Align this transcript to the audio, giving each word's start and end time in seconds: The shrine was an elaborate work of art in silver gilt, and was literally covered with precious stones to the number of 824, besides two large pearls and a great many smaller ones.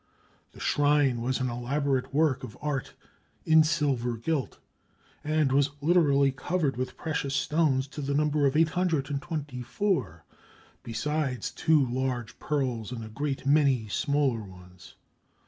The 0.53 0.59
shrine 0.59 1.21
was 1.21 1.39
an 1.39 1.47
elaborate 1.51 2.11
work 2.11 2.43
of 2.43 2.57
art 2.59 2.95
in 3.45 3.61
silver 3.63 4.17
gilt, 4.17 4.57
and 5.23 5.51
was 5.51 5.69
literally 5.79 6.31
covered 6.31 6.75
with 6.75 6.97
precious 6.97 7.35
stones 7.35 7.85
to 7.89 8.01
the 8.01 8.15
number 8.15 8.47
of 8.47 8.57
824, 8.57 10.25
besides 10.81 11.51
two 11.51 11.85
large 11.85 12.39
pearls 12.39 12.91
and 12.91 13.03
a 13.05 13.09
great 13.09 13.45
many 13.45 13.87
smaller 13.89 14.41
ones. 14.41 14.95